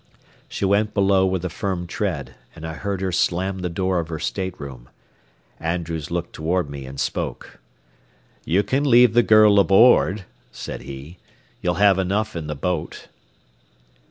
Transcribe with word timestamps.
She 0.49 0.65
went 0.65 0.95
below 0.95 1.27
with 1.27 1.45
a 1.45 1.49
firm 1.51 1.85
tread, 1.85 2.33
and 2.55 2.65
I 2.65 2.73
heard 2.73 3.01
her 3.01 3.11
slam 3.11 3.59
the 3.59 3.69
door 3.69 3.99
of 3.99 4.07
her 4.07 4.17
stateroom. 4.17 4.89
Andrews 5.59 6.09
looked 6.09 6.33
toward 6.33 6.71
me 6.71 6.87
and 6.87 6.99
spoke. 6.99 7.59
"You 8.43 8.63
can 8.63 8.83
leave 8.83 9.13
the 9.13 9.21
girl 9.21 9.59
aboard," 9.59 10.25
said 10.51 10.81
he. 10.81 11.19
"You'll 11.61 11.75
have 11.75 11.99
enough 11.99 12.35
in 12.35 12.47
the 12.47 12.55
boat." 12.55 13.09